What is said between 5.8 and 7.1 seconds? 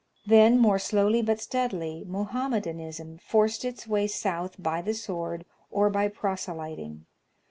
by proselyting.